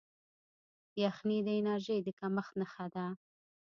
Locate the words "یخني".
1.03-1.37